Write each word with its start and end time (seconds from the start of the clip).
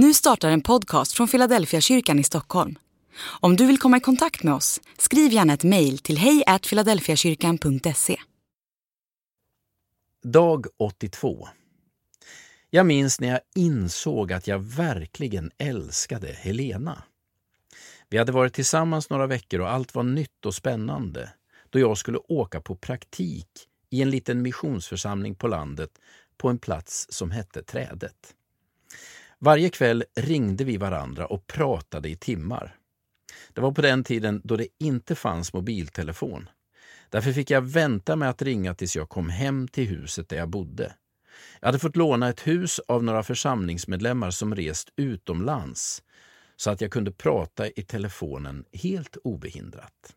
Nu 0.00 0.14
startar 0.14 0.50
en 0.50 0.60
podcast 0.60 1.12
från 1.12 1.28
Philadelphia 1.28 1.80
kyrkan 1.80 2.18
i 2.18 2.24
Stockholm. 2.24 2.78
Om 3.40 3.56
du 3.56 3.66
vill 3.66 3.78
komma 3.78 3.96
i 3.96 4.00
kontakt 4.00 4.42
med 4.42 4.54
oss, 4.54 4.80
skriv 4.98 5.32
gärna 5.32 5.54
ett 5.54 5.64
mejl 5.64 5.98
till 5.98 6.18
hejfiladelfiakyrkan.se. 6.18 8.16
Dag 10.22 10.66
82. 10.76 11.48
Jag 12.70 12.86
minns 12.86 13.20
när 13.20 13.28
jag 13.28 13.40
insåg 13.54 14.32
att 14.32 14.46
jag 14.46 14.58
verkligen 14.58 15.50
älskade 15.58 16.28
Helena. 16.28 17.02
Vi 18.08 18.18
hade 18.18 18.32
varit 18.32 18.54
tillsammans 18.54 19.10
några 19.10 19.26
veckor 19.26 19.60
och 19.60 19.72
allt 19.72 19.94
var 19.94 20.02
nytt 20.02 20.46
och 20.46 20.54
spännande 20.54 21.30
då 21.70 21.78
jag 21.78 21.98
skulle 21.98 22.18
åka 22.18 22.60
på 22.60 22.76
praktik 22.76 23.48
i 23.90 24.02
en 24.02 24.10
liten 24.10 24.42
missionsförsamling 24.42 25.34
på 25.34 25.48
landet 25.48 25.90
på 26.36 26.48
en 26.48 26.58
plats 26.58 27.06
som 27.10 27.30
hette 27.30 27.62
Trädet. 27.62 28.34
Varje 29.40 29.70
kväll 29.70 30.04
ringde 30.16 30.64
vi 30.64 30.76
varandra 30.76 31.26
och 31.26 31.46
pratade 31.46 32.08
i 32.08 32.16
timmar. 32.16 32.76
Det 33.52 33.60
var 33.60 33.72
på 33.72 33.82
den 33.82 34.04
tiden 34.04 34.40
då 34.44 34.56
det 34.56 34.68
inte 34.78 35.14
fanns 35.14 35.52
mobiltelefon. 35.52 36.48
Därför 37.10 37.32
fick 37.32 37.50
jag 37.50 37.60
vänta 37.60 38.16
med 38.16 38.30
att 38.30 38.42
ringa 38.42 38.74
tills 38.74 38.96
jag 38.96 39.08
kom 39.08 39.28
hem 39.28 39.68
till 39.68 39.88
huset 39.88 40.28
där 40.28 40.36
jag 40.36 40.48
bodde. 40.48 40.94
Jag 41.60 41.68
hade 41.68 41.78
fått 41.78 41.96
låna 41.96 42.28
ett 42.28 42.46
hus 42.46 42.80
av 42.88 43.04
några 43.04 43.22
församlingsmedlemmar 43.22 44.30
som 44.30 44.54
rest 44.54 44.88
utomlands 44.96 46.02
så 46.56 46.70
att 46.70 46.80
jag 46.80 46.90
kunde 46.90 47.12
prata 47.12 47.68
i 47.68 47.82
telefonen 47.82 48.64
helt 48.72 49.16
obehindrat. 49.16 50.14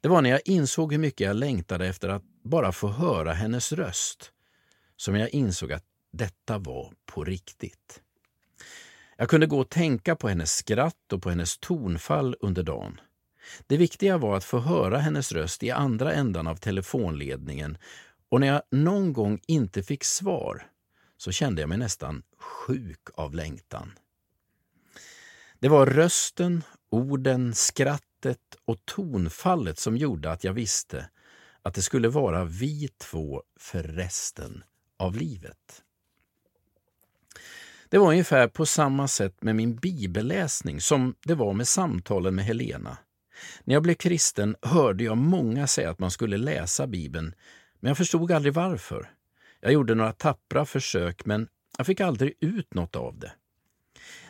Det 0.00 0.08
var 0.08 0.22
när 0.22 0.30
jag 0.30 0.40
insåg 0.44 0.92
hur 0.92 0.98
mycket 0.98 1.26
jag 1.26 1.36
längtade 1.36 1.86
efter 1.86 2.08
att 2.08 2.22
bara 2.42 2.72
få 2.72 2.88
höra 2.88 3.32
hennes 3.32 3.72
röst 3.72 4.32
som 4.96 5.16
jag 5.16 5.30
insåg 5.30 5.72
att 5.72 5.84
detta 6.16 6.58
var 6.58 6.92
på 7.06 7.24
riktigt. 7.24 8.02
Jag 9.16 9.28
kunde 9.28 9.46
gå 9.46 9.60
och 9.60 9.70
tänka 9.70 10.16
på 10.16 10.28
hennes 10.28 10.52
skratt 10.52 11.12
och 11.12 11.22
på 11.22 11.30
hennes 11.30 11.58
tonfall 11.58 12.36
under 12.40 12.62
dagen. 12.62 13.00
Det 13.66 13.76
viktiga 13.76 14.18
var 14.18 14.36
att 14.36 14.44
få 14.44 14.58
höra 14.58 14.98
hennes 14.98 15.32
röst 15.32 15.62
i 15.62 15.70
andra 15.70 16.12
ändan 16.12 16.46
av 16.46 16.56
telefonledningen 16.56 17.78
och 18.28 18.40
när 18.40 18.46
jag 18.46 18.62
någon 18.70 19.12
gång 19.12 19.40
inte 19.46 19.82
fick 19.82 20.04
svar 20.04 20.66
så 21.16 21.32
kände 21.32 21.62
jag 21.62 21.68
mig 21.68 21.78
nästan 21.78 22.22
sjuk 22.38 23.08
av 23.14 23.34
längtan. 23.34 23.92
Det 25.58 25.68
var 25.68 25.86
rösten, 25.86 26.62
orden, 26.90 27.54
skrattet 27.54 28.56
och 28.64 28.84
tonfallet 28.84 29.78
som 29.78 29.96
gjorde 29.96 30.32
att 30.32 30.44
jag 30.44 30.52
visste 30.52 31.10
att 31.62 31.74
det 31.74 31.82
skulle 31.82 32.08
vara 32.08 32.44
vi 32.44 32.88
två 32.88 33.42
för 33.56 33.82
resten 33.82 34.64
av 34.96 35.16
livet. 35.16 35.83
Det 37.94 37.98
var 37.98 38.10
ungefär 38.10 38.48
på 38.48 38.66
samma 38.66 39.08
sätt 39.08 39.42
med 39.42 39.56
min 39.56 39.76
bibelläsning 39.76 40.80
som 40.80 41.14
det 41.24 41.34
var 41.34 41.52
med 41.52 41.68
samtalen 41.68 42.34
med 42.34 42.44
Helena. 42.44 42.98
När 43.64 43.74
jag 43.74 43.82
blev 43.82 43.94
kristen 43.94 44.56
hörde 44.62 45.04
jag 45.04 45.16
många 45.16 45.66
säga 45.66 45.90
att 45.90 45.98
man 45.98 46.10
skulle 46.10 46.36
läsa 46.36 46.86
Bibeln, 46.86 47.34
men 47.80 47.88
jag 47.88 47.96
förstod 47.96 48.32
aldrig 48.32 48.54
varför. 48.54 49.10
Jag 49.60 49.72
gjorde 49.72 49.94
några 49.94 50.12
tappra 50.12 50.64
försök, 50.64 51.24
men 51.24 51.48
jag 51.76 51.86
fick 51.86 52.00
aldrig 52.00 52.34
ut 52.40 52.74
något 52.74 52.96
av 52.96 53.18
det. 53.18 53.32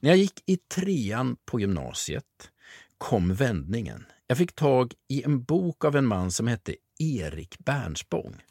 När 0.00 0.10
jag 0.10 0.18
gick 0.18 0.42
i 0.46 0.56
trean 0.56 1.36
på 1.44 1.60
gymnasiet 1.60 2.50
kom 2.98 3.34
vändningen. 3.34 4.06
Jag 4.26 4.38
fick 4.38 4.52
tag 4.52 4.94
i 5.08 5.22
en 5.22 5.42
bok 5.42 5.84
av 5.84 5.96
en 5.96 6.06
man 6.06 6.32
som 6.32 6.46
hette 6.46 6.76
Erik 6.98 7.58
Bernsbång. 7.58 8.42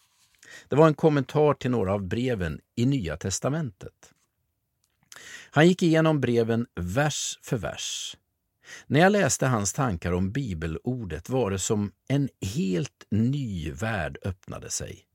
Det 0.67 0.75
var 0.75 0.87
en 0.87 0.93
kommentar 0.93 1.53
till 1.53 1.71
några 1.71 1.93
av 1.93 2.07
breven 2.07 2.61
i 2.75 2.85
Nya 2.85 3.17
testamentet. 3.17 4.13
Han 5.51 5.67
gick 5.67 5.83
igenom 5.83 6.21
breven 6.21 6.65
vers 6.75 7.39
för 7.41 7.57
vers. 7.57 8.17
När 8.87 8.99
jag 8.99 9.11
läste 9.11 9.47
hans 9.47 9.73
tankar 9.73 10.11
om 10.11 10.31
bibelordet 10.31 11.29
var 11.29 11.51
det 11.51 11.59
som 11.59 11.91
en 12.07 12.29
helt 12.41 13.05
ny 13.11 13.71
värld 13.71 14.17
öppnade 14.23 14.69
sig. 14.69 15.05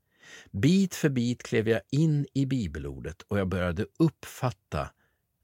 Bit 0.51 0.95
för 0.95 1.09
bit 1.09 1.43
klev 1.43 1.69
jag 1.69 1.81
in 1.91 2.25
i 2.33 2.45
bibelordet 2.45 3.21
och 3.21 3.39
jag 3.39 3.47
började 3.47 3.85
uppfatta 3.99 4.89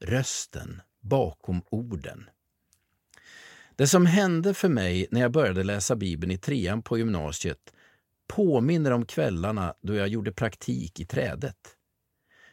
rösten 0.00 0.82
bakom 1.00 1.62
orden. 1.70 2.24
Det 3.76 3.86
som 3.86 4.06
hände 4.06 4.54
för 4.54 4.68
mig 4.68 5.06
när 5.10 5.20
jag 5.20 5.32
började 5.32 5.64
läsa 5.64 5.96
Bibeln 5.96 6.32
i 6.32 6.38
trean 6.38 6.82
på 6.82 6.98
gymnasiet 6.98 7.72
påminner 8.26 8.90
om 8.90 9.06
kvällarna 9.06 9.74
då 9.80 9.94
jag 9.94 10.08
gjorde 10.08 10.32
praktik 10.32 11.00
i 11.00 11.06
trädet. 11.06 11.56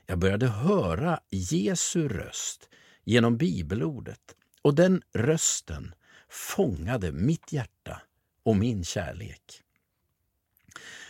Jag 0.09 0.19
började 0.19 0.47
höra 0.47 1.19
Jesu 1.29 2.07
röst 2.07 2.69
genom 3.03 3.37
bibelordet 3.37 4.35
och 4.61 4.75
den 4.75 5.01
rösten 5.13 5.93
fångade 6.29 7.11
mitt 7.11 7.53
hjärta 7.53 8.01
och 8.43 8.55
min 8.55 8.83
kärlek. 8.83 9.63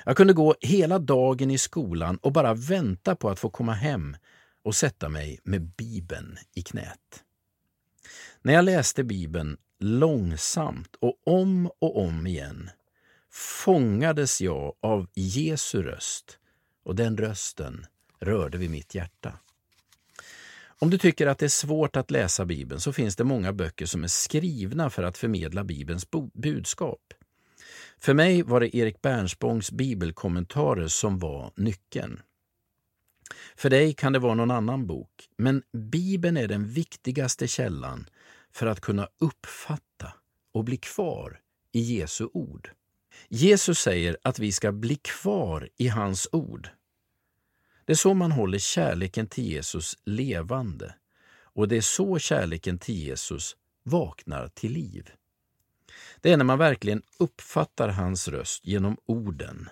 Jag 0.05 0.17
kunde 0.17 0.33
gå 0.33 0.55
hela 0.61 0.99
dagen 0.99 1.51
i 1.51 1.57
skolan 1.57 2.17
och 2.17 2.31
bara 2.31 2.53
vänta 2.53 3.15
på 3.15 3.29
att 3.29 3.39
få 3.39 3.49
komma 3.49 3.73
hem 3.73 4.17
och 4.63 4.75
sätta 4.75 5.09
mig 5.09 5.39
med 5.43 5.61
Bibeln 5.61 6.37
i 6.55 6.61
knät. 6.61 7.23
När 8.41 8.53
jag 8.53 8.65
läste 8.65 9.03
Bibeln 9.03 9.57
långsamt 9.79 10.95
och 10.95 11.15
om 11.25 11.71
och 11.79 11.97
om 11.97 12.27
igen 12.27 12.69
fångades 13.31 14.41
jag 14.41 14.75
av 14.79 15.07
Jesu 15.13 15.83
röst 15.83 16.39
och 16.83 16.95
den 16.95 17.17
rösten 17.17 17.85
rörde 18.19 18.57
vid 18.57 18.69
mitt 18.69 18.95
hjärta. 18.95 19.33
Om 20.81 20.89
du 20.89 20.97
tycker 20.97 21.27
att 21.27 21.37
det 21.37 21.45
är 21.45 21.49
svårt 21.49 21.95
att 21.95 22.11
läsa 22.11 22.45
Bibeln 22.45 22.81
så 22.81 22.93
finns 22.93 23.15
det 23.15 23.23
många 23.23 23.53
böcker 23.53 23.85
som 23.85 24.03
är 24.03 24.07
skrivna 24.07 24.89
för 24.89 25.03
att 25.03 25.17
förmedla 25.17 25.63
Bibelns 25.63 26.07
budskap. 26.33 27.13
För 27.99 28.13
mig 28.13 28.43
var 28.43 28.59
det 28.59 28.75
Erik 28.75 29.01
Bernsbångs 29.01 29.71
bibelkommentarer 29.71 30.87
som 30.87 31.19
var 31.19 31.51
nyckeln. 31.55 32.21
För 33.55 33.69
dig 33.69 33.93
kan 33.93 34.13
det 34.13 34.19
vara 34.19 34.35
någon 34.35 34.51
annan 34.51 34.87
bok, 34.87 35.29
men 35.37 35.63
Bibeln 35.73 36.37
är 36.37 36.47
den 36.47 36.67
viktigaste 36.67 37.47
källan 37.47 38.09
för 38.51 38.67
att 38.67 38.81
kunna 38.81 39.07
uppfatta 39.17 40.13
och 40.53 40.63
bli 40.63 40.77
kvar 40.77 41.39
i 41.71 41.79
Jesu 41.81 42.27
ord. 42.33 42.71
Jesus 43.27 43.79
säger 43.79 44.17
att 44.23 44.39
vi 44.39 44.51
ska 44.51 44.71
bli 44.71 44.95
kvar 44.95 45.69
i 45.77 45.87
hans 45.87 46.27
ord. 46.31 46.69
Det 47.89 47.93
är 47.93 47.97
så 47.97 48.13
man 48.13 48.31
håller 48.31 48.57
kärleken 48.57 49.27
till 49.27 49.43
Jesus 49.43 49.97
levande 50.05 50.95
och 51.41 51.67
det 51.67 51.77
är 51.77 51.81
så 51.81 52.19
kärleken 52.19 52.79
till 52.79 52.95
Jesus 52.95 53.55
vaknar 53.83 54.47
till 54.47 54.71
liv. 54.71 55.09
Det 56.21 56.31
är 56.31 56.37
när 56.37 56.45
man 56.45 56.57
verkligen 56.57 57.01
uppfattar 57.19 57.89
hans 57.89 58.27
röst 58.27 58.65
genom 58.65 58.97
orden 59.05 59.69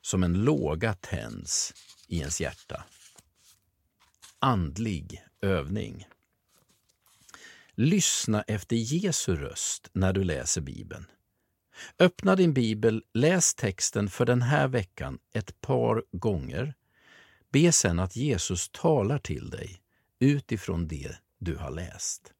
som 0.00 0.22
en 0.22 0.44
låga 0.44 0.94
tänds 0.94 1.74
i 2.08 2.18
ens 2.18 2.40
hjärta. 2.40 2.84
Andlig 4.38 5.24
övning. 5.42 6.06
Lyssna 7.74 8.42
efter 8.42 8.76
Jesu 8.76 9.36
röst 9.36 9.90
när 9.92 10.12
du 10.12 10.24
läser 10.24 10.60
Bibeln. 10.60 11.06
Öppna 11.98 12.36
din 12.36 12.54
bibel, 12.54 13.04
läs 13.14 13.54
texten 13.54 14.10
för 14.10 14.24
den 14.26 14.42
här 14.42 14.68
veckan 14.68 15.18
ett 15.32 15.60
par 15.60 16.04
gånger 16.12 16.74
Be 17.52 17.72
sen 17.72 17.98
att 17.98 18.16
Jesus 18.16 18.68
talar 18.72 19.18
till 19.18 19.50
dig 19.50 19.80
utifrån 20.20 20.88
det 20.88 21.16
du 21.38 21.56
har 21.56 21.70
läst. 21.70 22.32